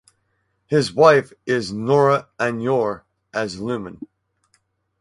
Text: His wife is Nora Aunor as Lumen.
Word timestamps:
His 0.65 0.91
wife 0.91 1.31
is 1.45 1.71
Nora 1.71 2.27
Aunor 2.39 3.03
as 3.35 3.59
Lumen. 3.59 4.07